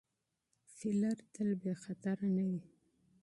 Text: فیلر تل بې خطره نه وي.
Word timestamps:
فیلر 0.75 1.17
تل 1.33 1.49
بې 1.61 1.73
خطره 1.83 2.27
نه 2.35 2.43
وي. 2.49 2.61